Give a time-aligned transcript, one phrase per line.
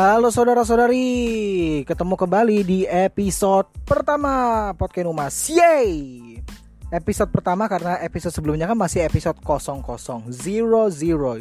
[0.00, 5.36] Halo saudara-saudari, ketemu kembali di episode pertama Podcast Umas.
[5.52, 5.92] Yeay!
[6.88, 10.32] Episode pertama karena episode sebelumnya kan masih episode 0000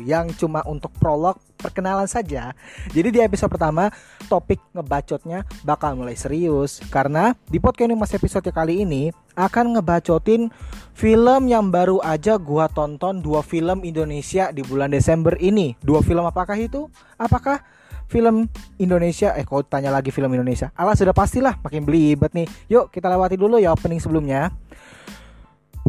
[0.04, 2.52] yang cuma untuk prolog perkenalan saja.
[2.92, 3.96] Jadi di episode pertama
[4.28, 9.08] topik ngebacotnya bakal mulai serius karena di podcast Umas episode kali ini
[9.40, 10.52] akan ngebacotin
[10.92, 15.80] film yang baru aja gua tonton dua film Indonesia di bulan Desember ini.
[15.80, 16.92] Dua film apakah itu?
[17.16, 17.79] Apakah
[18.10, 18.50] film
[18.82, 23.06] Indonesia eh kau tanya lagi film Indonesia alah sudah pastilah makin belibet nih yuk kita
[23.06, 24.50] lewati dulu ya opening sebelumnya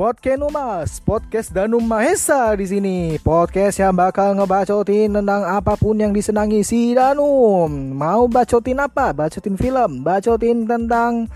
[0.01, 3.21] Podcast Numas, podcast Danum Mahesa di sini.
[3.21, 7.69] Podcast yang bakal ngebacotin tentang apa pun yang disenangi si Danum.
[7.93, 9.13] Mau bacotin apa?
[9.13, 11.29] Bacotin film, bacotin tentang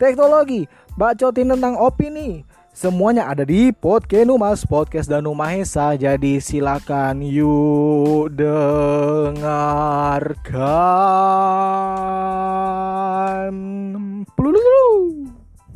[0.00, 0.64] teknologi,
[0.96, 5.98] bacotin tentang opini, Semuanya ada di Podcast Mas Podcast Danu Mahesa.
[5.98, 9.42] Jadi silakan yuk dengarkan.
[14.38, 14.86] Pelulu.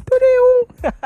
[0.06, 0.46] Tudiu.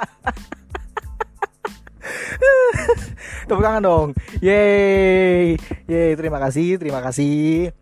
[3.49, 4.13] Tepuk tangan dong.
[4.45, 5.57] Yeay.
[5.89, 7.73] Yeay, terima kasih, terima kasih.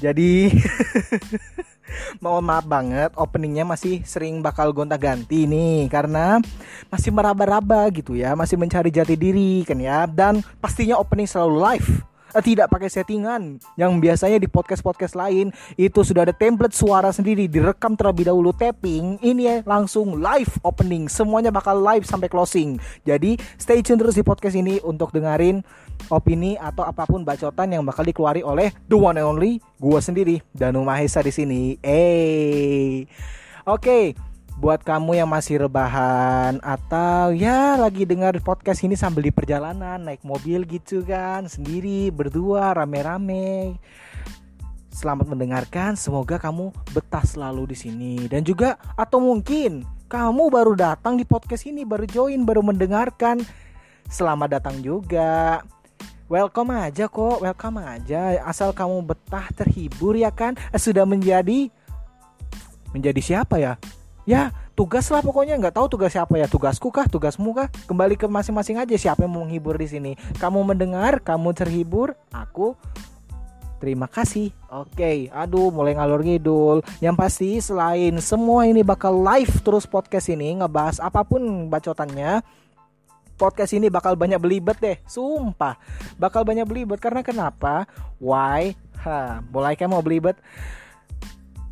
[0.00, 0.48] Jadi
[2.18, 6.38] mohon maaf banget openingnya masih sering bakal gonta-ganti nih karena
[6.90, 10.04] masih meraba-raba gitu ya masih mencari jati diri kan ya.
[10.10, 15.50] Dan pastinya opening selalu live tidak pakai settingan yang biasanya di podcast-podcast lain.
[15.74, 19.18] Itu sudah ada template suara sendiri direkam terlebih dahulu tapping.
[19.18, 21.10] Ini ya langsung live opening.
[21.10, 22.78] Semuanya bakal live sampai closing.
[23.02, 25.66] Jadi stay tune terus di podcast ini untuk dengerin
[26.08, 30.40] opini atau apa pun bacotan yang bakal dikeluari oleh the one and only gua sendiri
[30.54, 31.74] Danu Mahesa di sini.
[31.82, 33.04] Eh
[33.66, 33.82] oke.
[33.82, 40.02] okay buat kamu yang masih rebahan atau ya lagi dengar podcast ini sambil di perjalanan
[40.02, 43.78] naik mobil gitu kan sendiri berdua rame-rame.
[44.90, 48.14] Selamat mendengarkan semoga kamu betah selalu di sini.
[48.26, 53.46] Dan juga atau mungkin kamu baru datang di podcast ini baru join baru mendengarkan.
[54.10, 55.62] Selamat datang juga.
[56.26, 58.42] Welcome aja kok welcome aja.
[58.42, 60.58] Asal kamu betah terhibur ya kan?
[60.74, 61.70] Sudah menjadi
[62.90, 63.78] menjadi siapa ya
[64.28, 68.26] ya tugas lah pokoknya nggak tahu tugas siapa ya tugasku kah tugasmu kah kembali ke
[68.28, 72.76] masing-masing aja siapa yang mau menghibur di sini kamu mendengar kamu terhibur aku
[73.80, 74.52] Terima kasih.
[74.68, 76.84] Oke, aduh mulai ngalor ngidul.
[77.00, 82.44] Yang pasti selain semua ini bakal live terus podcast ini ngebahas apa pun bacotannya.
[83.40, 85.80] Podcast ini bakal banyak belibet deh, sumpah.
[86.20, 87.88] Bakal banyak belibet karena kenapa?
[88.20, 88.76] Why?
[89.00, 90.36] Ha, mulai kayak mau belibet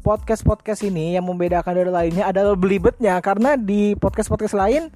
[0.09, 4.89] podcast-podcast ini yang membedakan dari lainnya adalah belibetnya karena di podcast-podcast lain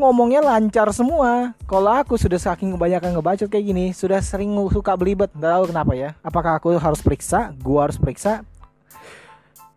[0.00, 1.52] ngomongnya lancar semua.
[1.68, 5.28] Kalau aku sudah saking kebanyakan ngebacot kayak gini, sudah sering suka belibet.
[5.36, 6.10] Nggak tahu kenapa ya.
[6.24, 7.52] Apakah aku harus periksa?
[7.60, 8.40] Gua harus periksa.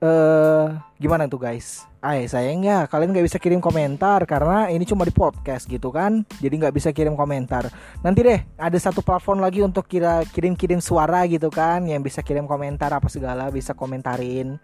[0.01, 1.85] Uh, gimana tuh guys?
[2.01, 6.25] Ay, sayangnya kalian nggak bisa kirim komentar karena ini cuma di podcast gitu kan.
[6.41, 7.69] Jadi nggak bisa kirim komentar.
[8.01, 12.49] Nanti deh ada satu platform lagi untuk kira kirim-kirim suara gitu kan, yang bisa kirim
[12.49, 14.57] komentar apa segala bisa komentarin.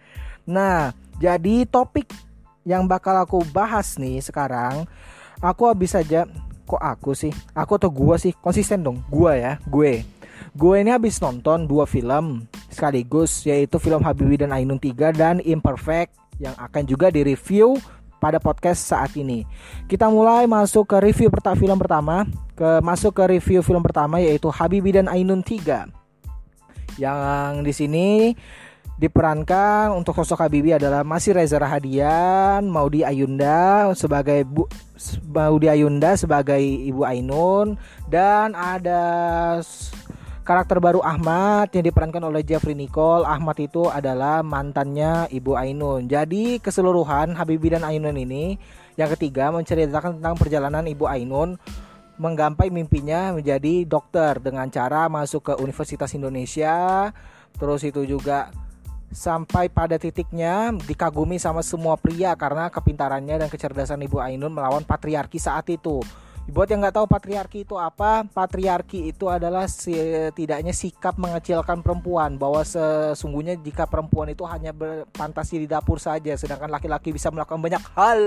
[0.50, 0.90] Nah,
[1.22, 2.10] jadi topik
[2.66, 4.90] yang bakal aku bahas nih sekarang,
[5.38, 6.26] aku habis aja
[6.66, 10.17] kok aku sih, aku atau gua sih konsisten dong, gua ya, gue.
[10.58, 16.18] Gue ini habis nonton dua film sekaligus yaitu film Habibie dan Ainun 3 dan Imperfect
[16.42, 17.78] yang akan juga direview
[18.18, 19.46] pada podcast saat ini.
[19.86, 22.26] Kita mulai masuk ke review pertama film pertama,
[22.58, 25.94] ke masuk ke review film pertama yaitu Habibie dan Ainun 3.
[26.98, 28.08] Yang di sini
[28.98, 34.66] diperankan untuk sosok Habibie adalah masih Reza Rahadian, Maudi Ayunda sebagai Bu
[35.30, 37.78] Maudi Ayunda sebagai Ibu Ainun
[38.10, 39.06] dan ada
[40.48, 43.28] Karakter baru Ahmad yang diperankan oleh Jeffrey Nicole.
[43.28, 46.08] Ahmad itu adalah mantannya Ibu Ainun.
[46.08, 48.56] Jadi keseluruhan Habibie dan Ainun ini
[48.96, 51.60] yang ketiga menceritakan tentang perjalanan Ibu Ainun
[52.16, 57.12] menggapai mimpinya menjadi dokter dengan cara masuk ke Universitas Indonesia.
[57.60, 58.48] Terus itu juga
[59.12, 65.44] sampai pada titiknya dikagumi sama semua pria karena kepintarannya dan kecerdasan Ibu Ainun melawan patriarki
[65.44, 66.00] saat itu.
[66.48, 72.64] Buat yang nggak tahu patriarki itu apa, patriarki itu adalah setidaknya sikap mengecilkan perempuan bahwa
[72.64, 78.22] sesungguhnya jika perempuan itu hanya berfantasi di dapur saja, sedangkan laki-laki bisa melakukan banyak hal.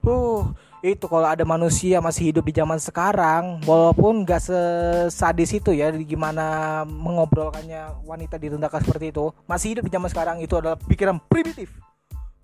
[0.00, 5.92] Uh, itu kalau ada manusia masih hidup di zaman sekarang, walaupun nggak sesadis itu ya,
[5.92, 11.91] gimana mengobrolkannya wanita direndahkan seperti itu, masih hidup di zaman sekarang itu adalah pikiran primitif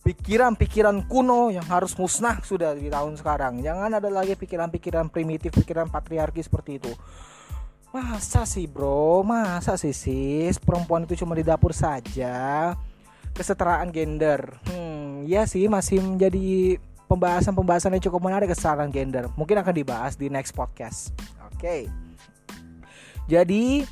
[0.08, 3.60] pikiran-pikiran kuno yang harus musnah sudah di tahun sekarang.
[3.60, 6.92] Jangan ada lagi pikiran-pikiran primitif, pikiran patriarki seperti itu.
[7.92, 12.76] Masa sih bro, masa sih sis perempuan itu cuma di dapur saja
[13.32, 16.76] Kesetaraan gender Hmm, ya sih masih menjadi
[17.08, 21.16] pembahasan-pembahasan yang cukup menarik kesetaraan gender Mungkin akan dibahas di next podcast
[21.48, 21.80] Oke okay.
[23.24, 23.88] Jadi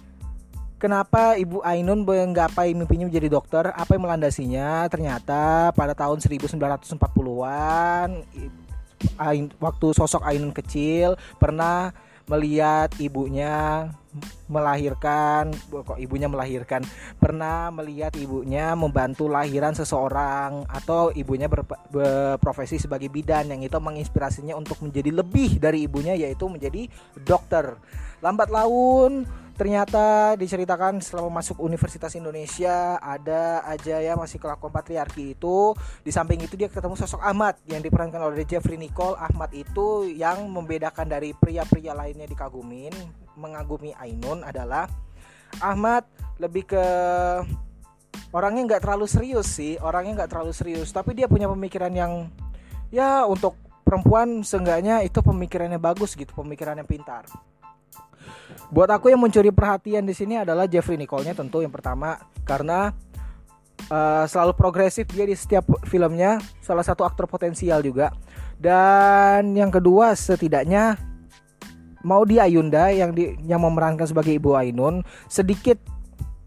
[0.77, 3.73] Kenapa Ibu Ainun menggapai mimpinya menjadi dokter?
[3.73, 4.85] Apa yang melandasinya?
[4.93, 8.09] Ternyata pada tahun 1940-an
[9.57, 11.97] waktu sosok Ainun kecil pernah
[12.27, 13.87] melihat ibunya
[14.51, 16.83] melahirkan kok ibunya melahirkan
[17.21, 21.47] pernah melihat ibunya membantu lahiran seseorang atau ibunya
[21.93, 26.91] berprofesi sebagai bidan yang itu menginspirasinya untuk menjadi lebih dari ibunya yaitu menjadi
[27.23, 27.79] dokter
[28.25, 35.73] lambat laun ternyata diceritakan selama masuk Universitas Indonesia ada aja ya masih kelakuan patriarki itu.
[36.05, 39.17] Di samping itu dia ketemu sosok Ahmad yang diperankan oleh Jeffrey Nicole.
[39.17, 42.93] Ahmad itu yang membedakan dari pria-pria lainnya dikagumin
[43.41, 44.87] mengagumi Ainun adalah
[45.65, 46.05] Ahmad
[46.37, 46.85] lebih ke
[48.37, 50.93] orangnya nggak terlalu serius sih orangnya nggak terlalu serius.
[50.93, 52.29] Tapi dia punya pemikiran yang
[52.93, 53.57] ya untuk
[53.87, 57.23] perempuan seenggaknya itu pemikirannya bagus gitu pemikirannya pintar
[58.71, 62.91] Buat aku yang mencuri perhatian di sini adalah Jeffrey Nicole-nya tentu yang pertama karena
[63.91, 68.11] uh, selalu progresif dia di setiap filmnya, salah satu aktor potensial juga.
[68.57, 70.99] Dan yang kedua setidaknya
[72.07, 75.77] mau di Ayunda yang di yang memerankan sebagai Ibu Ainun sedikit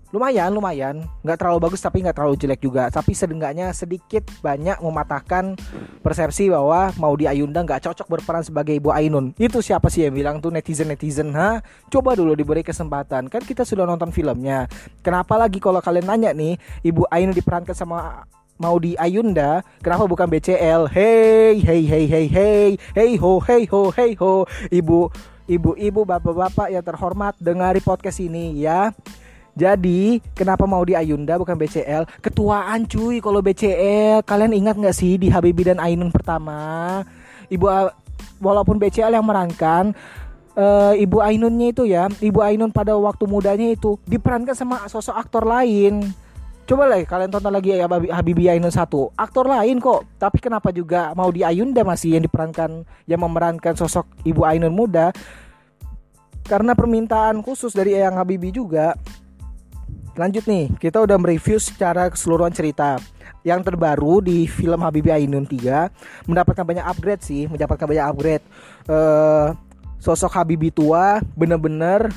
[0.09, 1.05] lumayan lumayan.
[1.21, 2.89] Nggak terlalu bagus tapi nggak terlalu jelek juga.
[2.89, 5.53] Tapi sedengaknya sedikit banyak mematahkan
[6.01, 9.37] persepsi bahwa mau di Ayunda nggak cocok berperan sebagai ibu Ainun.
[9.37, 11.61] Itu siapa sih yang bilang tuh netizen netizen ha?
[11.93, 13.29] Coba dulu diberi kesempatan.
[13.29, 14.65] Kan kita sudah nonton filmnya.
[15.05, 18.25] Kenapa lagi kalau kalian nanya nih ibu Ainun diperankan sama
[18.57, 19.61] mau di Ayunda?
[19.85, 22.69] Kenapa bukan BCL hey hey hey hey hey.
[22.97, 24.49] Hey ho hey ho hey ho.
[24.73, 25.13] Ibu
[25.49, 28.93] ibu-ibu bapak-bapak yang terhormat dengari podcast ini ya
[29.59, 32.07] jadi kenapa mau di Ayunda bukan BCL?
[32.23, 34.23] Ketuaan cuy kalau BCL.
[34.23, 37.03] Kalian ingat nggak sih di Habibie dan Ainun pertama?
[37.51, 37.67] Ibu
[38.39, 39.91] walaupun BCL yang merankan
[40.55, 45.43] uh, Ibu Ainunnya itu ya, Ibu Ainun pada waktu mudanya itu diperankan sama sosok aktor
[45.43, 46.07] lain.
[46.63, 51.17] Coba lah kalian tonton lagi ya Habibie Ainun satu Aktor lain kok Tapi kenapa juga
[51.17, 55.09] mau di Ayunda masih yang diperankan Yang memerankan sosok Ibu Ainun muda
[56.45, 58.93] Karena permintaan khusus dari Eyang Habibie juga
[60.19, 62.99] Lanjut nih, kita udah mereview secara keseluruhan cerita.
[63.47, 68.43] Yang terbaru di film Habibie Ainun 3 mendapatkan banyak upgrade sih, mendapatkan banyak upgrade.
[68.83, 69.55] Uh,
[69.95, 72.11] sosok Habibie tua bener-bener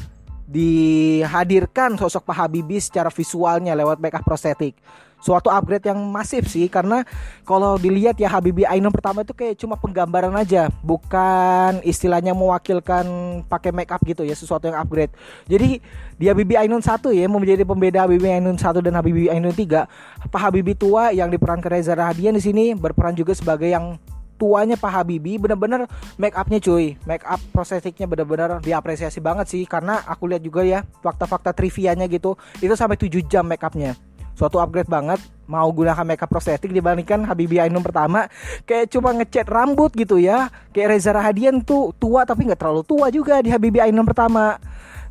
[0.50, 4.74] dihadirkan sosok Pak Habibie secara visualnya lewat makeup prostetik
[5.22, 7.06] suatu upgrade yang masif sih karena
[7.46, 13.06] kalau dilihat ya Habibie Ainun pertama itu kayak cuma penggambaran aja bukan istilahnya mewakilkan
[13.46, 15.14] pakai make up gitu ya sesuatu yang upgrade.
[15.46, 15.78] Jadi
[16.18, 19.86] di Habibie Ainun satu ya menjadi pembeda Habibie Ainun satu dan Habibie Ainun tiga
[20.26, 24.02] Pak Habibie tua yang diperankan Reza Rahadian di sini berperan juga sebagai yang
[24.42, 25.86] tuanya Pak Habibie bener-bener
[26.18, 26.98] make upnya cuy.
[27.06, 32.34] Make up prosesiknya bener-bener diapresiasi banget sih karena aku lihat juga ya fakta-fakta trivianya gitu
[32.58, 33.94] itu sampai 7 jam make upnya
[34.32, 38.30] suatu upgrade banget mau gunakan makeup prostetik dibandingkan Habibie Ainun pertama
[38.64, 43.12] kayak cuma ngecat rambut gitu ya kayak Reza Rahadian tuh tua tapi nggak terlalu tua
[43.12, 44.56] juga di Habibie Ainun pertama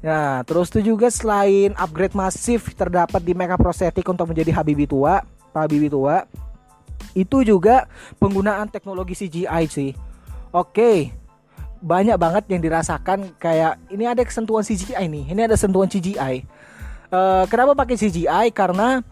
[0.01, 5.21] Nah, terus tuh juga selain upgrade masif terdapat di makeup prostetik untuk menjadi Habibie tua,
[5.53, 6.25] Pak Habibie tua,
[7.13, 7.85] itu juga
[8.17, 9.93] penggunaan teknologi CGI sih.
[10.49, 11.13] Oke,
[11.85, 16.49] banyak banget yang dirasakan kayak ini ada kesentuhan CGI nih, ini ada sentuhan CGI.
[17.13, 18.49] Uh, kenapa pakai CGI?
[18.57, 19.05] Karena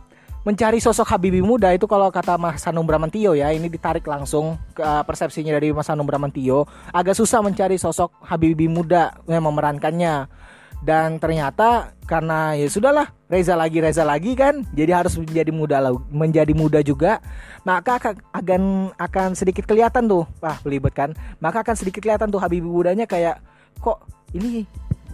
[0.47, 4.79] mencari sosok Habibie muda itu kalau kata Mas Hanung Bramantio ya ini ditarik langsung ke
[4.79, 6.63] uh, persepsinya dari Mas Hanung Bramantio
[6.95, 10.31] agak susah mencari sosok Habibie muda yang memerankannya.
[10.79, 16.53] Dan ternyata karena ya sudahlah Reza lagi Reza lagi kan jadi harus menjadi muda menjadi
[16.55, 17.19] muda juga.
[17.67, 17.99] Maka
[18.31, 21.11] akan akan sedikit kelihatan tuh wah belibet kan.
[21.43, 23.43] Maka akan sedikit kelihatan tuh Habibie mudanya kayak
[23.83, 24.63] kok ini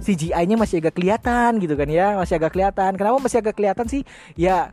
[0.06, 2.94] CGI-nya masih agak kelihatan gitu kan ya masih agak kelihatan.
[2.94, 4.06] Kenapa masih agak kelihatan sih?
[4.38, 4.70] Ya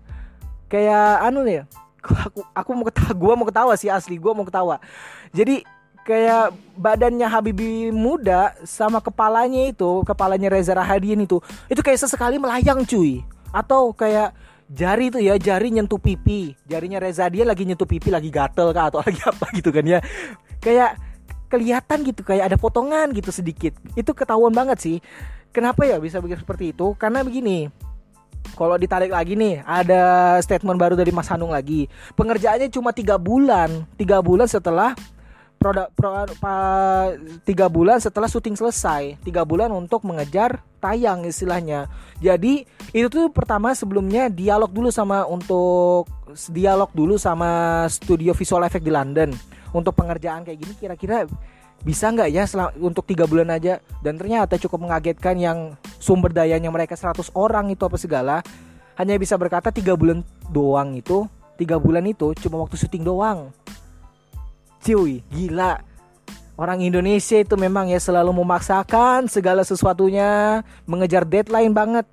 [0.72, 1.68] kayak anu ya
[2.26, 4.82] aku aku mau ketawa gua mau ketawa sih asli gua mau ketawa.
[5.30, 5.62] Jadi
[6.02, 11.38] kayak badannya Habibie muda sama kepalanya itu kepalanya Reza Rahadian itu
[11.70, 13.22] itu kayak sesekali melayang cuy.
[13.54, 14.34] Atau kayak
[14.66, 16.58] jari itu ya jari nyentuh pipi.
[16.66, 20.02] Jarinya Reza dia lagi nyentuh pipi lagi gatel kah atau lagi apa gitu kan ya.
[20.58, 20.98] Kayak
[21.46, 23.78] kelihatan gitu kayak ada potongan gitu sedikit.
[23.94, 24.98] Itu ketahuan banget sih.
[25.52, 26.96] Kenapa ya bisa begitu seperti itu?
[26.96, 27.68] Karena begini
[28.52, 31.88] kalau ditarik lagi nih ada statement baru dari Mas Hanung lagi.
[32.14, 33.88] Pengerjaannya cuma tiga bulan.
[33.96, 34.92] Tiga bulan setelah
[35.62, 36.54] produk pro, pa,
[37.46, 39.16] tiga bulan setelah syuting selesai.
[39.22, 41.86] Tiga bulan untuk mengejar tayang istilahnya.
[42.18, 46.10] Jadi itu tuh pertama sebelumnya dialog dulu sama untuk
[46.50, 49.30] dialog dulu sama studio visual effect di London.
[49.72, 51.24] Untuk pengerjaan kayak gini kira-kira
[51.82, 52.46] bisa nggak ya
[52.78, 53.82] untuk tiga bulan aja?
[54.02, 58.36] Dan ternyata cukup mengagetkan yang sumber dayanya mereka 100 orang itu apa segala.
[58.94, 60.22] Hanya bisa berkata tiga bulan
[60.52, 63.54] doang itu tiga bulan itu cuma waktu syuting doang.
[64.82, 65.78] Cuy gila.
[66.58, 72.04] Orang Indonesia itu memang ya selalu memaksakan segala sesuatunya mengejar deadline banget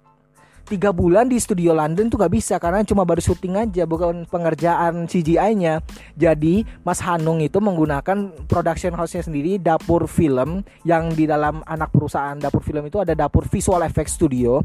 [0.69, 5.09] tiga bulan di studio London tuh gak bisa karena cuma baru syuting aja bukan pengerjaan
[5.09, 5.81] CGI-nya.
[6.13, 12.38] Jadi Mas Hanung itu menggunakan production house-nya sendiri dapur film yang di dalam anak perusahaan
[12.38, 14.61] dapur film itu ada dapur visual effects studio.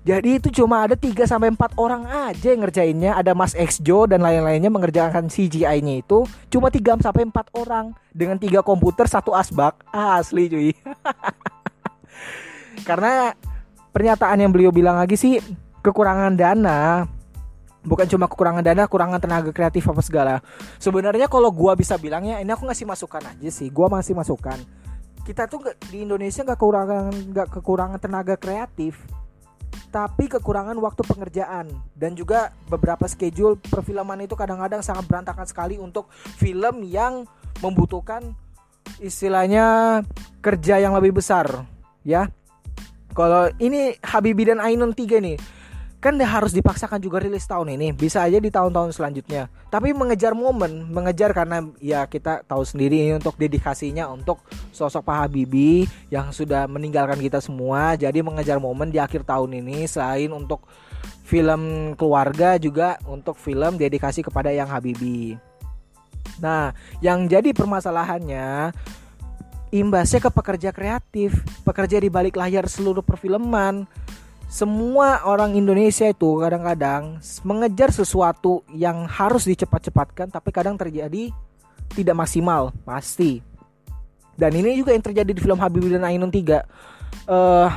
[0.00, 3.12] Jadi itu cuma ada 3 sampai 4 orang aja yang ngerjainnya.
[3.20, 8.64] Ada Mas Exjo dan lain-lainnya mengerjakan CGI-nya itu cuma 3 sampai 4 orang dengan tiga
[8.64, 9.76] komputer satu asbak.
[9.92, 10.72] Ah, asli cuy.
[12.88, 13.36] Karena
[13.90, 15.38] pernyataan yang beliau bilang lagi sih
[15.80, 17.08] kekurangan dana
[17.80, 20.34] bukan cuma kekurangan dana, kekurangan tenaga kreatif apa segala.
[20.76, 23.72] Sebenarnya kalau gua bisa bilangnya ini aku ngasih masukan aja sih.
[23.72, 24.60] Gua masih masukan.
[25.24, 29.00] Kita tuh di Indonesia nggak kekurangan nggak kekurangan tenaga kreatif
[29.90, 31.66] tapi kekurangan waktu pengerjaan
[31.98, 37.26] dan juga beberapa schedule perfilman itu kadang-kadang sangat berantakan sekali untuk film yang
[37.58, 38.22] membutuhkan
[39.02, 39.98] istilahnya
[40.38, 41.66] kerja yang lebih besar
[42.06, 42.30] ya
[43.12, 45.38] kalau ini Habibi dan Ainun 3 nih
[46.00, 47.92] kan harus dipaksakan juga rilis tahun ini.
[47.92, 49.52] Bisa aja di tahun-tahun selanjutnya.
[49.68, 54.40] Tapi mengejar momen mengejar karena ya kita tahu sendiri ini untuk dedikasinya untuk
[54.72, 58.00] sosok Pak Habibie yang sudah meninggalkan kita semua.
[58.00, 60.64] Jadi mengejar momen di akhir tahun ini selain untuk
[61.30, 65.38] film keluarga juga untuk film dedikasi kepada yang Habibie
[66.42, 68.74] nah yang jadi permasalahannya
[69.70, 73.86] imbasnya ke pekerja kreatif pekerja di balik layar seluruh perfilman.
[74.50, 81.30] Semua orang Indonesia itu kadang-kadang mengejar sesuatu yang harus dicepat-cepatkan tapi kadang terjadi
[81.94, 83.38] tidak maksimal pasti.
[84.34, 86.66] Dan ini juga yang terjadi di film Habibie dan Ainun 3
[87.30, 87.68] uh,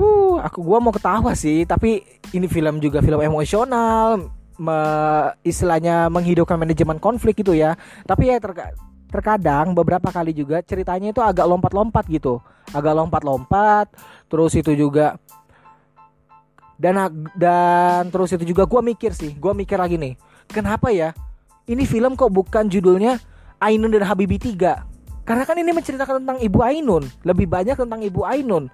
[0.00, 2.02] uh aku gua mau ketawa sih tapi
[2.34, 4.78] ini film juga film emosional me,
[5.40, 7.74] istilahnya menghidupkan manajemen konflik gitu ya.
[8.04, 8.76] Tapi ya terka,
[9.10, 12.38] terkadang beberapa kali juga ceritanya itu agak lompat-lompat gitu.
[12.70, 13.90] Agak lompat-lompat
[14.30, 15.18] terus itu juga
[16.80, 20.16] dan dan terus itu juga gue mikir sih gue mikir lagi nih
[20.48, 21.12] kenapa ya
[21.68, 23.20] ini film kok bukan judulnya
[23.60, 24.90] Ainun dan Habibi 3
[25.30, 28.66] karena kan ini menceritakan tentang ibu Ainun lebih banyak tentang ibu Ainun.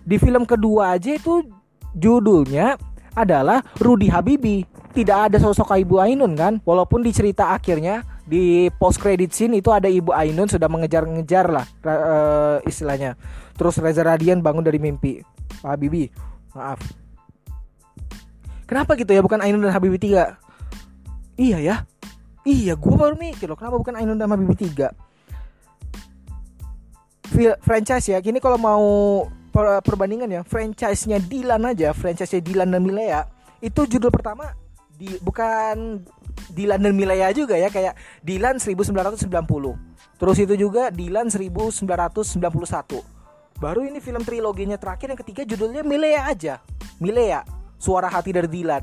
[0.00, 1.44] Di film kedua aja itu
[1.92, 2.80] judulnya
[3.12, 4.64] adalah Rudi Habibi.
[4.96, 8.00] Tidak ada sosok ibu Ainun kan walaupun di cerita akhirnya
[8.32, 13.12] di post credit scene itu ada ibu Ainun sudah mengejar-ngejar lah uh, istilahnya
[13.52, 15.20] terus Reza Radian bangun dari mimpi
[15.60, 16.08] Pak Habibi
[16.56, 16.80] Maaf.
[18.68, 20.32] Kenapa gitu ya bukan Ainun dan Habibie 3?
[21.36, 21.76] Iya ya.
[22.42, 24.88] Iya, gue baru mikir loh kenapa bukan Ainun dan Habibie 3?
[27.60, 28.20] franchise ya.
[28.20, 28.84] Kini kalau mau
[29.52, 33.28] per perbandingan ya, franchise-nya Dilan aja, franchise-nya Dilan dan Milea
[33.60, 34.52] itu judul pertama
[34.96, 36.00] di bukan
[36.52, 39.24] Dilan dan Milea juga ya kayak Dilan 1990.
[40.20, 43.22] Terus itu juga Dilan 1991
[43.62, 46.58] Baru ini film triloginya terakhir yang ketiga judulnya Milea aja.
[46.98, 47.46] Milea,
[47.78, 48.82] suara hati dari Dilan.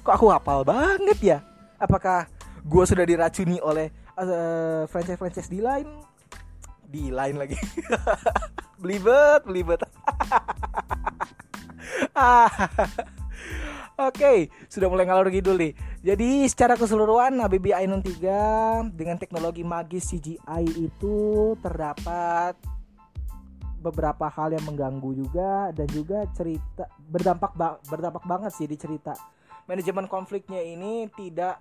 [0.00, 1.38] Kok aku hafal banget ya?
[1.76, 2.24] Apakah
[2.64, 5.84] gue sudah diracuni oleh uh, franchise-franchise di lain?
[6.88, 7.60] Di lain lagi.
[8.80, 9.84] belibet, belibet.
[12.16, 12.48] ah.
[14.00, 14.38] Oke, okay,
[14.72, 15.76] sudah mulai ngalor ngidul nih.
[16.00, 21.16] Jadi secara keseluruhan Habibie Ainun 3 dengan teknologi magis CGI itu
[21.60, 22.56] terdapat
[23.84, 29.12] beberapa hal yang mengganggu juga dan juga cerita berdampak ba berdampak banget sih di cerita.
[29.68, 31.60] Manajemen konfliknya ini tidak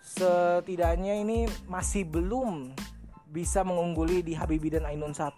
[0.00, 2.72] setidaknya ini masih belum
[3.28, 5.36] bisa mengungguli di Habibie dan Ainun 1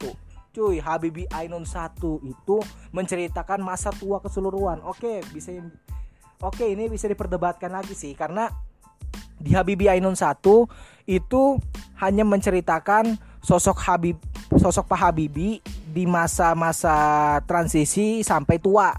[0.54, 2.56] cuy Habibie Ainun 1 itu
[2.94, 4.82] menceritakan masa tua keseluruhan.
[4.86, 5.54] Oke bisa
[6.42, 8.50] oke ini bisa diperdebatkan lagi sih karena
[9.38, 10.42] di Habibie Ainun 1
[11.06, 11.42] itu
[12.02, 14.18] hanya menceritakan sosok Habib
[14.56, 15.60] sosok Pak Habibie
[15.92, 18.96] di masa-masa transisi sampai tua.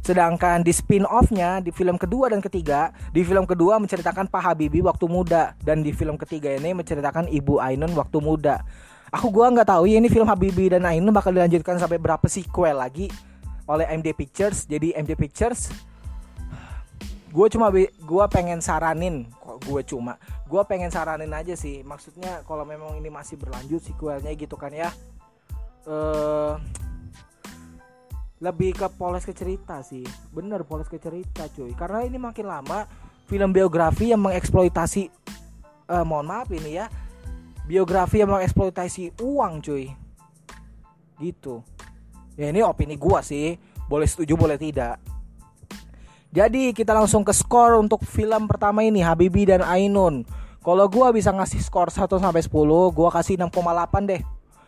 [0.00, 5.10] Sedangkan di spin-off-nya di film kedua dan ketiga, di film kedua menceritakan Pak Habibie waktu
[5.10, 8.62] muda dan di film ketiga ini menceritakan Ibu Ainun waktu muda.
[9.10, 12.78] Aku gua nggak tahu ya ini film Habibie dan Ainun bakal dilanjutkan sampai berapa sequel
[12.78, 13.10] lagi
[13.66, 14.70] oleh MD Pictures.
[14.70, 15.74] Jadi MD Pictures
[17.36, 20.16] gue cuma gue pengen saranin kok gue cuma
[20.48, 21.84] gue pengen saranin aja sih.
[21.84, 24.88] Maksudnya kalau memang ini masih berlanjut sequelnya gitu kan ya
[25.84, 26.56] uh,
[28.40, 30.06] lebih ke poles ke cerita sih.
[30.32, 31.76] Bener poles ke cerita cuy.
[31.76, 32.88] Karena ini makin lama
[33.28, 35.12] film biografi yang mengeksploitasi
[35.92, 36.88] uh, mohon maaf ini ya
[37.68, 39.92] biografi yang mengeksploitasi uang cuy.
[41.20, 41.60] Gitu.
[42.40, 43.60] Ya ini opini gue sih.
[43.92, 45.15] Boleh setuju boleh tidak
[46.34, 50.26] jadi kita langsung ke skor untuk film pertama ini Habibi dan Ainun.
[50.66, 54.22] Kalau gua bisa ngasih skor 1 sampai 10, gua kasih 6,8 deh.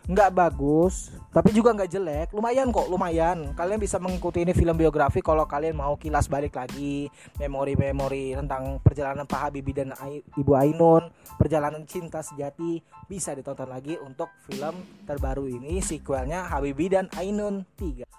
[0.09, 2.27] Nggak bagus, tapi juga nggak jelek.
[2.33, 3.53] Lumayan kok, lumayan.
[3.53, 9.29] Kalian bisa mengikuti ini film biografi kalau kalian mau kilas balik lagi memori-memori tentang perjalanan
[9.29, 9.93] Pak Habibi dan
[10.33, 17.05] Ibu Ainun, perjalanan cinta sejati bisa ditonton lagi untuk film terbaru ini sequelnya Habibi dan
[17.13, 18.18] Ainun 3.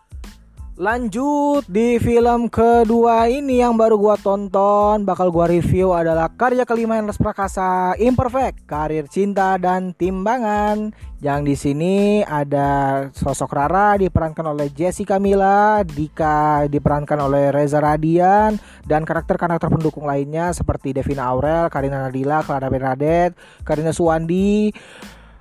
[0.79, 6.95] Lanjut di film kedua ini yang baru gua tonton bakal gua review adalah karya kelima
[6.95, 10.95] yang Prakasa Imperfect, Karir Cinta dan Timbangan.
[11.19, 18.55] Yang di sini ada sosok Rara diperankan oleh Jessica Mila, Dika diperankan oleh Reza Radian
[18.87, 23.35] dan karakter-karakter pendukung lainnya seperti Devina Aurel, Karina Nadila, Clara Bernadette,
[23.67, 24.71] Karina Suwandi,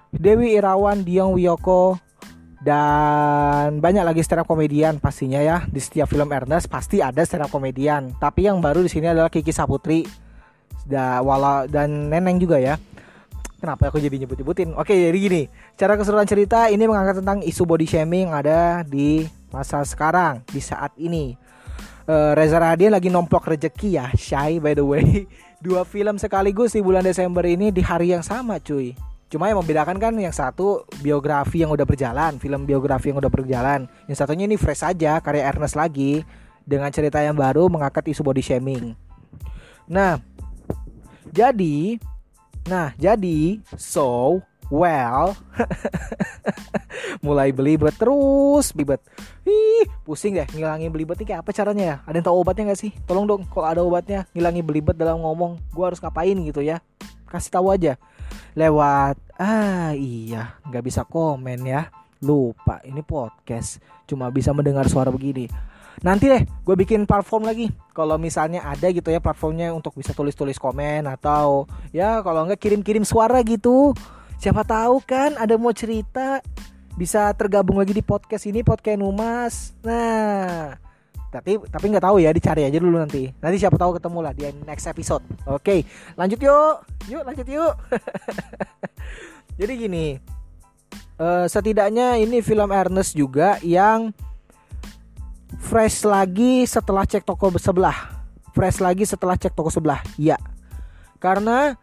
[0.09, 2.09] Dewi Irawan, Diong Wiyoko,
[2.60, 7.48] dan banyak lagi stand up komedian pastinya ya di setiap film Ernest pasti ada stand
[7.48, 10.04] up komedian tapi yang baru di sini adalah Kiki Saputri.
[10.89, 12.75] Da, wala dan Neneng juga ya.
[13.60, 14.75] Kenapa aku jadi nyebut-nyebutin?
[14.75, 15.44] Oke jadi gini
[15.80, 19.24] cara keseluruhan cerita ini mengangkat tentang isu body shaming ada di
[19.56, 21.39] masa sekarang di saat ini.
[22.10, 25.24] Uh, Reza Radian lagi nomplok rezeki ya Shy by the way.
[25.63, 30.01] Dua film sekaligus di bulan Desember ini di hari yang sama cuy Cuma yang membedakan
[30.01, 33.86] kan yang satu biografi yang udah berjalan, film biografi yang udah berjalan.
[34.09, 36.25] Yang satunya ini fresh aja, karya Ernest lagi
[36.65, 38.98] dengan cerita yang baru mengangkat isu body shaming.
[39.86, 40.17] Nah,
[41.29, 42.01] jadi
[42.65, 44.41] nah, jadi so
[44.74, 45.38] well.
[47.25, 48.97] Mulai belibet terus belibet.
[49.45, 51.95] Ih pusing deh ngilangin belibet ini kayak apa caranya ya?
[52.10, 52.91] Ada yang tahu obatnya gak sih?
[53.06, 55.62] Tolong dong kalau ada obatnya ngilangin belibet dalam ngomong.
[55.69, 56.82] Gue harus ngapain gitu ya?
[57.30, 57.93] Kasih tahu aja
[58.58, 61.88] lewat ah iya nggak bisa komen ya.
[62.19, 65.47] Lupa ini podcast cuma bisa mendengar suara begini.
[66.04, 67.71] Nanti deh gue bikin platform lagi.
[67.95, 73.08] Kalau misalnya ada gitu ya platformnya untuk bisa tulis-tulis komen atau ya kalau nggak kirim-kirim
[73.08, 73.95] suara gitu.
[74.39, 76.39] Siapa tahu kan ada mau cerita
[76.95, 79.75] bisa tergabung lagi di podcast ini podcast Numas.
[79.84, 80.88] Nah
[81.30, 83.30] tapi tapi nggak tahu ya dicari aja dulu nanti.
[83.42, 85.24] Nanti siapa tahu ketemu lah di next episode.
[85.46, 85.86] Oke
[86.18, 86.76] lanjut yuk.
[87.10, 87.74] Yuk lanjut yuk.
[89.60, 90.06] Jadi gini
[91.22, 94.12] uh, setidaknya ini film Ernest juga yang
[95.62, 98.18] fresh lagi setelah cek toko sebelah.
[98.54, 100.36] Fresh lagi setelah cek toko sebelah ya
[101.20, 101.76] karena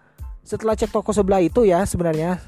[0.43, 2.41] setelah cek toko sebelah itu ya sebenarnya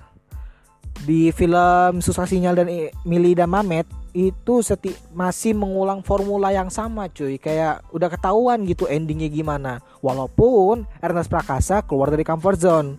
[1.04, 2.68] di film Susah Sinyal dan
[3.06, 7.38] Mili dan Mamet itu seti masih mengulang formula yang sama cuy.
[7.38, 9.78] Kayak udah ketahuan gitu endingnya gimana.
[10.02, 12.90] Walaupun Ernest Prakasa keluar dari comfort zone.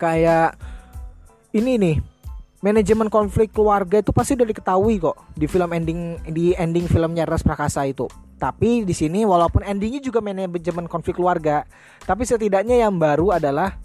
[0.00, 0.56] Kayak
[1.54, 1.96] ini nih
[2.64, 7.44] manajemen konflik keluarga itu pasti udah diketahui kok di film ending di ending filmnya Ernest
[7.44, 8.08] Prakasa itu.
[8.40, 11.68] Tapi di sini walaupun endingnya juga manajemen konflik keluarga
[12.08, 13.83] tapi setidaknya yang baru adalah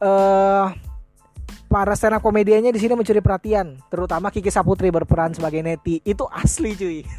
[0.00, 0.66] uh,
[1.70, 6.02] para stand up komediannya di sini mencuri perhatian, terutama Kiki Saputri berperan sebagai Neti.
[6.02, 7.00] Itu asli cuy.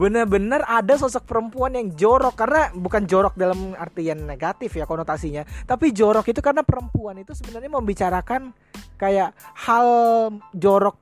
[0.00, 5.92] Bener-bener ada sosok perempuan yang jorok karena bukan jorok dalam artian negatif ya konotasinya, tapi
[5.92, 8.56] jorok itu karena perempuan itu sebenarnya membicarakan
[8.96, 9.36] kayak
[9.68, 9.86] hal
[10.56, 10.96] jorok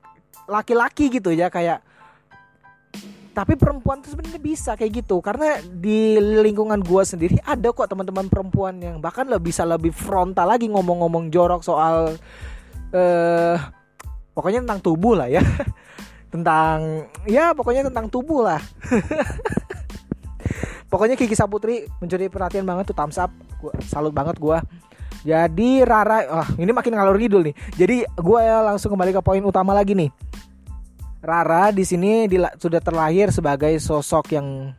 [0.51, 1.87] laki-laki gitu ya kayak
[3.39, 5.23] tapi perempuan tuh sebenarnya bisa kayak gitu.
[5.23, 10.51] Karena di lingkungan gua sendiri ada kok teman-teman perempuan yang bahkan lebih bisa lebih frontal
[10.51, 12.19] lagi ngomong-ngomong jorok soal
[12.91, 13.55] eh uh,
[14.35, 15.47] pokoknya tentang tubuh lah ya.
[16.35, 18.61] Tentang ya pokoknya tentang tubuh lah.
[20.93, 23.33] Pokoknya Kiki Saputri mencuri perhatian banget tuh thumbs up.
[23.57, 24.61] Gua salut banget gua.
[25.25, 27.57] Jadi Rara wah ini makin ngalor ngidul nih.
[27.81, 30.13] Jadi gua ya langsung kembali ke poin utama lagi nih
[31.19, 34.71] Rara di sini sudah terlahir sebagai sosok yang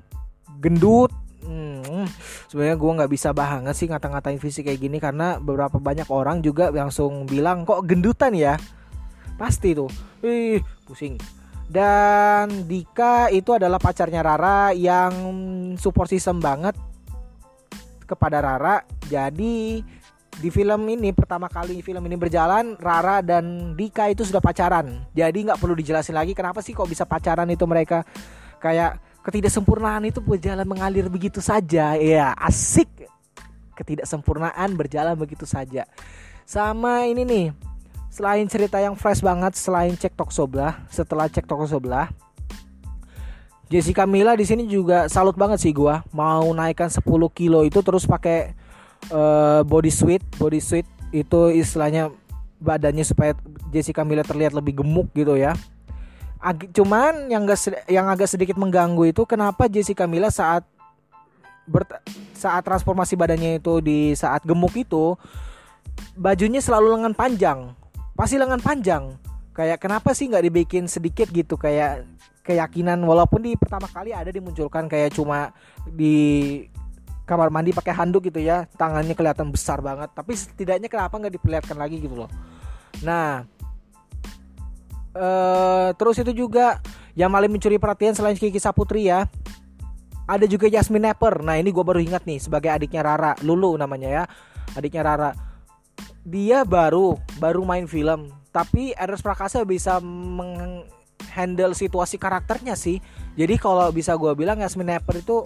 [0.63, 1.11] gendut.
[1.43, 2.05] Hmm,
[2.47, 6.69] sebenarnya gue nggak bisa banget sih ngata-ngatain fisik kayak gini karena beberapa banyak orang juga
[6.69, 8.55] langsung bilang kok gendutan ya.
[9.35, 9.91] Pasti tuh,
[10.23, 11.15] ih pusing.
[11.69, 15.13] Dan Dika itu adalah pacarnya Rara yang
[15.77, 16.73] support system banget
[18.09, 18.81] kepada Rara.
[19.05, 19.85] Jadi
[20.39, 25.03] di film ini pertama kali film ini berjalan Rara dan Dika itu sudah pacaran.
[25.11, 28.07] Jadi nggak perlu dijelasin lagi kenapa sih kok bisa pacaran itu mereka.
[28.63, 31.99] Kayak ketidaksempurnaan itu berjalan mengalir begitu saja.
[31.99, 32.87] Ya asik.
[33.75, 35.83] Ketidaksempurnaan berjalan begitu saja.
[36.47, 37.45] Sama ini nih
[38.07, 42.09] selain cerita yang fresh banget selain cek tok sebelah setelah cek tok sebelah
[43.69, 46.01] Jessica Mila di sini juga salut banget sih gua.
[46.09, 48.57] Mau naikkan 10 kilo itu terus pakai
[49.11, 52.13] uh, body suit body suit itu istilahnya
[52.59, 53.33] badannya supaya
[53.71, 55.55] Jessica Miller terlihat lebih gemuk gitu ya.
[56.39, 60.63] Ag cuman yang gak yang agak sedikit mengganggu itu kenapa Jessica Miller saat
[62.33, 65.13] saat transformasi badannya itu di saat gemuk itu
[66.15, 67.59] bajunya selalu lengan panjang
[68.19, 69.15] pasti lengan panjang.
[69.55, 72.03] Kayak kenapa sih nggak dibikin sedikit gitu kayak
[72.43, 75.55] keyakinan walaupun di pertama kali ada dimunculkan kayak cuma
[75.87, 76.67] di
[77.29, 80.09] kamar mandi pakai handuk gitu ya tangannya kelihatan besar banget.
[80.17, 82.29] Tapi setidaknya kenapa nggak diperlihatkan lagi gitu loh.
[83.05, 83.45] Nah
[85.13, 86.81] uh, terus itu juga
[87.13, 89.29] yang paling mencuri perhatian selain Kiki Saputri ya
[90.29, 94.09] ada juga Yasmin Nepper nah ini gue baru ingat nih sebagai adiknya Rara Lulu namanya
[94.09, 94.23] ya
[94.77, 95.31] adiknya Rara.
[96.23, 103.01] Dia baru baru main film tapi Ernest Prakasa bisa menghandle situasi karakternya sih.
[103.37, 105.45] Jadi kalau bisa gue bilang Yasmin Nepper itu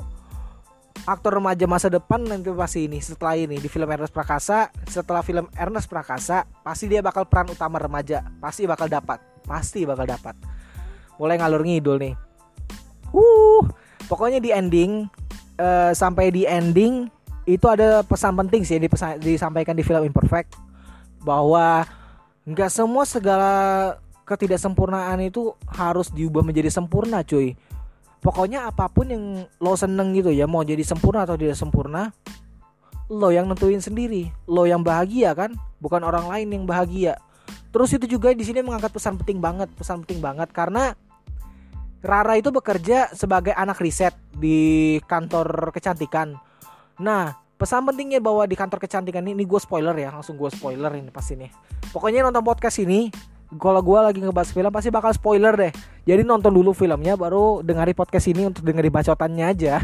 [1.04, 5.52] aktor remaja masa depan nanti pasti ini setelah ini di film Ernest Prakasa setelah film
[5.56, 10.36] Ernest Prakasa pasti dia bakal peran utama remaja pasti bakal dapat pasti bakal dapat.
[11.20, 12.16] Mulai ngalur ngidul nih.
[13.14, 13.64] Uh
[14.08, 15.08] pokoknya di ending
[15.60, 17.08] uh, sampai di ending
[17.44, 18.88] itu ada pesan penting sih yang
[19.20, 20.56] disampaikan di film Imperfect
[21.24, 21.84] bahwa
[22.48, 23.52] nggak semua segala
[24.24, 27.56] ketidaksempurnaan itu harus diubah menjadi sempurna cuy
[28.24, 29.24] pokoknya apa pun yang
[29.60, 32.16] lo seneng gitu ya mau jadi sempurna atau tidak sempurna
[33.12, 34.32] lo yang nentuin sendiri.
[34.48, 37.20] Lo yang bahagia kan bukan orang lain yang bahagia.
[37.70, 40.50] Terus itu juga di sini mengangkat pesan penting banget pesan penting banget.
[40.56, 40.96] Karena
[42.04, 46.36] Rara itu bekerja sebagai anak riset di kantor kecantikan.
[47.00, 50.92] Nah pesan pentingnya bahwa di kantor kecantikan ini, ini gue spoiler ya langsung gue spoiler
[51.00, 51.48] ini pasti nih
[51.96, 53.08] pokoknya nonton podcast ini
[53.58, 55.74] kalau gue lagi ngebahas film pasti bakal spoiler deh.
[56.04, 59.80] Jadi nonton dulu filmnya baru dengari podcast ini untuk dengari bacotannya aja.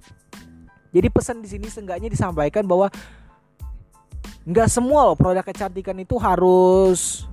[0.94, 2.90] Jadi pesan di sini seenggaknya disampaikan bahwa
[4.42, 7.28] nggak semua loh produk kecantikan itu harus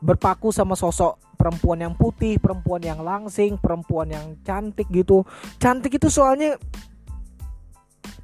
[0.00, 5.28] berpaku sama sosok perempuan yang putih, perempuan yang langsing, perempuan yang cantik gitu.
[5.60, 6.56] Cantik itu soalnya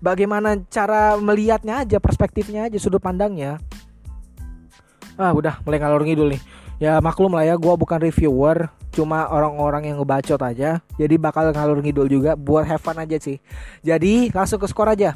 [0.00, 3.60] bagaimana cara melihatnya aja, perspektifnya aja, sudut pandangnya.
[5.20, 9.86] Ah udah mulai ngalor ngidul nih ya maklum lah ya gue bukan reviewer cuma orang-orang
[9.86, 10.82] yang ngebacot aja.
[10.98, 13.38] Jadi bakal ngalur ngidul juga buat have fun aja sih.
[13.86, 15.14] Jadi langsung ke skor aja.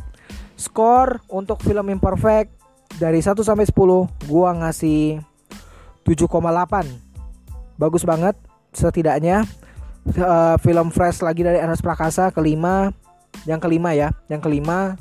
[0.55, 2.55] Skor untuk film imperfect
[3.03, 5.19] dari 1 sampai 10 gua ngasih
[6.07, 6.87] 7,8
[7.77, 8.39] bagus banget
[8.71, 9.43] setidaknya
[10.17, 12.95] uh, film fresh lagi dari Ernest Prakasa kelima
[13.43, 14.95] yang kelima ya yang kelima.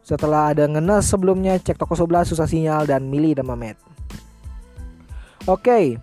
[0.00, 3.99] Setelah ada ngenes sebelumnya cek toko sebelah susah sinyal dan Mili dan Mamet
[5.48, 5.96] Oke.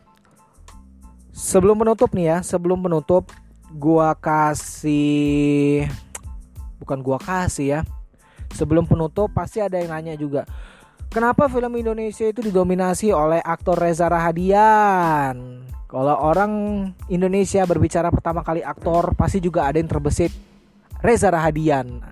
[1.30, 3.30] Sebelum menutup nih ya, sebelum menutup
[3.70, 5.86] gua kasih
[6.82, 7.80] bukan gua kasih ya.
[8.56, 10.48] Sebelum penutup pasti ada yang nanya juga.
[11.08, 15.64] Kenapa film Indonesia itu didominasi oleh aktor Reza Rahadian?
[15.88, 16.52] Kalau orang
[17.08, 20.36] Indonesia berbicara pertama kali aktor, pasti juga ada yang terbesit
[21.00, 22.04] Reza Rahadian.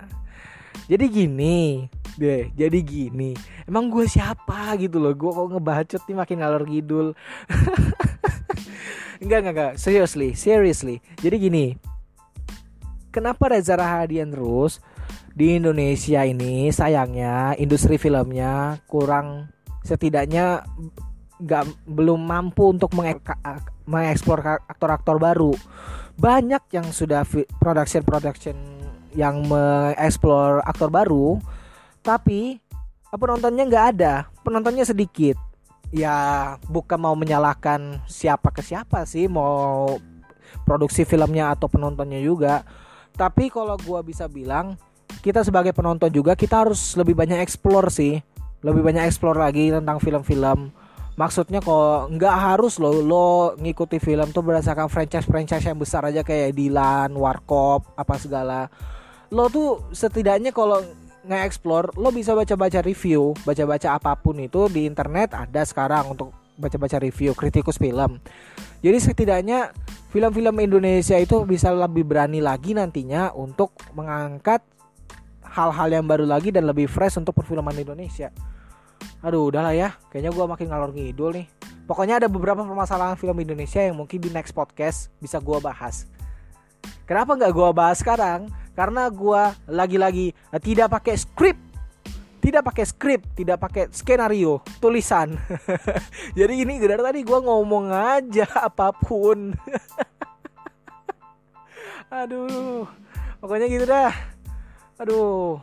[0.84, 1.88] Jadi gini,
[2.20, 3.32] deh jadi gini.
[3.64, 5.12] Emang gue siapa gitu loh?
[5.16, 7.08] Gue kok ngebacot nih makin ngalor ngidul
[9.22, 9.72] enggak enggak enggak.
[9.80, 11.00] Seriously seriously.
[11.20, 11.66] Jadi gini
[13.16, 14.84] kenapa Reza Rahadian terus
[15.32, 19.48] di Indonesia ini sayangnya industri filmnya kurang
[19.80, 20.64] setidaknya
[21.36, 22.92] nggak belum mampu untuk
[23.88, 25.52] mengeksplor aktor-aktor baru.
[26.16, 27.28] Banyak yang sudah
[27.60, 28.56] production production
[29.16, 31.40] yang mengeksplor aktor baru
[32.06, 32.62] tapi
[33.10, 34.14] penontonnya nggak ada.
[34.46, 35.34] Penontonnya sedikit.
[35.90, 36.14] Ya
[36.70, 39.98] bukan mau menyalahkan siapa ke siapa sih mau
[40.66, 42.62] produksi filmnya atau penontonnya juga.
[43.16, 44.76] Tapi kalau gue bisa bilang
[45.24, 48.22] kita sebagai penonton juga kita harus lebih banyak explore sih.
[48.62, 50.70] Lebih banyak explore lagi tentang film-film.
[51.16, 56.20] Maksudnya kok nggak harus lo lo ngikuti film tuh berdasarkan franchise franchise yang besar aja
[56.20, 58.68] kayak Dilan, Warkop, apa segala
[59.34, 60.82] lo tuh setidaknya kalau
[61.26, 66.96] nge-explore lo bisa baca-baca review baca-baca apa pun itu di internet ada sekarang untuk baca-baca
[66.98, 68.18] review kritikus film.
[68.80, 69.70] Jadi setidaknya
[70.10, 74.64] film-film Indonesia itu bisa lebih berani lagi nantinya untuk mengangkat
[75.44, 78.32] hal-hal yang baru lagi dan lebih fresh untuk perfilman Indonesia.
[79.20, 79.96] Aduh udahlah ya.
[80.08, 81.46] Kayaknya gue makin ngalor ngidul nih.
[81.86, 86.08] Pokoknya ada beberapa permasalahan film Indonesia Yang mungkin di next podcast bisa gue bahas.
[87.06, 88.50] Kenapa nggak gue bahas sekarang?
[88.76, 91.56] Karena gue lagi-lagi eh, tidak pakai skrip
[92.46, 95.34] tidak pakai skrip, tidak pakai skenario, tulisan.
[96.38, 99.50] Jadi ini dari tadi gue ngomong aja apa pun.
[102.22, 102.86] Aduh,
[103.42, 104.14] pokoknya gitu dah.
[105.02, 105.58] Aduh,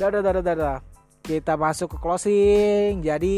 [0.00, 0.76] dadah, dadah, dadah.
[1.20, 3.04] Kita masuk ke closing.
[3.04, 3.36] Jadi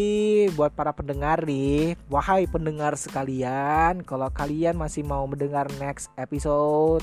[0.55, 7.03] buat para pendengar nih, wahai pendengar sekalian, kalau kalian masih mau mendengar next episode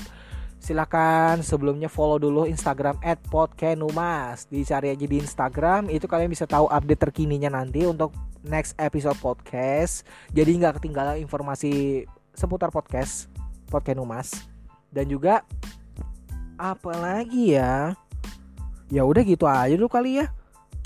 [0.60, 3.00] silahkan sebelumnya follow dulu Instagram
[3.32, 8.12] @podkenumas dicari aja di Instagram itu kalian bisa tahu update terkininya nanti untuk
[8.44, 10.04] next episode podcast
[10.36, 12.04] jadi nggak ketinggalan informasi
[12.36, 13.32] seputar podcast
[13.72, 14.36] Podkenumas
[14.92, 15.42] dan juga
[16.60, 17.96] apa lagi ya
[18.92, 20.26] ya udah gitu aja dulu kali ya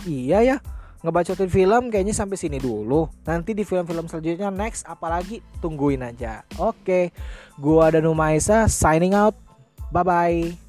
[0.07, 0.57] iya ya
[1.05, 3.05] ngebacotin film kayaknya sampai sini dulu.
[3.29, 6.41] Nanti di film-film selanjutnya next apalagi tungguin aja.
[6.57, 7.13] Oke.
[7.61, 9.44] Gua dan Umaisa signing out.
[9.95, 10.64] Bye bye.